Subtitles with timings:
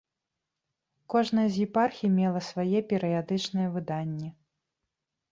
[1.13, 4.29] Кожная з епархій мела свае перыядычныя выданні.